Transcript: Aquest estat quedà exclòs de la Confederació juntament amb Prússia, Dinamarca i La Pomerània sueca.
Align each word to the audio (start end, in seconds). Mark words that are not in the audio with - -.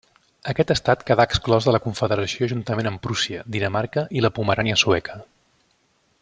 Aquest 0.51 0.71
estat 0.75 1.03
quedà 1.09 1.25
exclòs 1.29 1.67
de 1.67 1.75
la 1.75 1.81
Confederació 1.83 2.49
juntament 2.53 2.89
amb 2.93 3.03
Prússia, 3.05 3.45
Dinamarca 3.57 4.09
i 4.21 4.25
La 4.27 4.33
Pomerània 4.39 4.81
sueca. 4.87 5.21